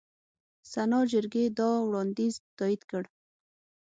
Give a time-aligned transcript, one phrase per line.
[0.71, 3.03] سنا جرګې دا وړاندیز تایید کړ.